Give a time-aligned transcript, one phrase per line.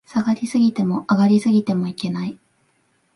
[0.07, 2.39] 下がり過ぎても、上がり過ぎてもいけない